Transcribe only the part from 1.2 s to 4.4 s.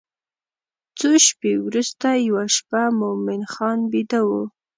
شپې وروسته یوه شپه مومن خان بیده و.